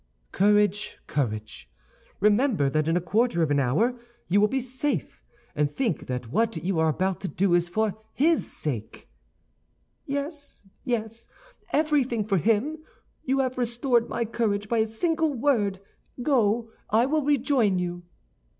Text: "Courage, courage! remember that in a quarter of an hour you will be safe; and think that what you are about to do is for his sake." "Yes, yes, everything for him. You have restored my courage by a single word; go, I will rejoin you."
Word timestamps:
"Courage, 0.31 0.97
courage! 1.05 1.69
remember 2.19 2.71
that 2.71 2.87
in 2.87 2.97
a 2.97 2.99
quarter 2.99 3.43
of 3.43 3.51
an 3.51 3.59
hour 3.59 3.99
you 4.27 4.41
will 4.41 4.47
be 4.47 4.59
safe; 4.59 5.21
and 5.53 5.69
think 5.69 6.07
that 6.07 6.31
what 6.31 6.57
you 6.57 6.79
are 6.79 6.89
about 6.89 7.21
to 7.21 7.27
do 7.27 7.53
is 7.53 7.69
for 7.69 7.95
his 8.11 8.51
sake." 8.51 9.07
"Yes, 10.07 10.67
yes, 10.83 11.29
everything 11.71 12.25
for 12.25 12.39
him. 12.39 12.79
You 13.25 13.41
have 13.41 13.59
restored 13.59 14.09
my 14.09 14.25
courage 14.25 14.67
by 14.67 14.79
a 14.79 14.87
single 14.87 15.35
word; 15.35 15.79
go, 16.23 16.71
I 16.89 17.05
will 17.05 17.21
rejoin 17.21 17.77
you." 17.77 18.01